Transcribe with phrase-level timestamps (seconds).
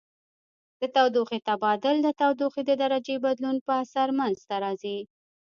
[0.79, 4.99] د تودوخې تبادل د تودوخې د درجې بدلون په اثر منځ ته راځي.